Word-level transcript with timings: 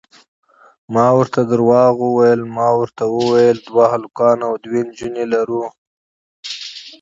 ما 0.93 1.05
ورته 1.17 1.41
درواغ 1.51 1.95
وویل، 2.07 2.41
ما 2.57 2.67
ورته 2.79 3.03
وویل 3.17 3.57
دوه 3.67 3.85
هلکان 3.93 4.37
او 4.47 4.53
دوې 4.63 4.81
نجونې 4.87 5.25
لرو. 5.33 5.63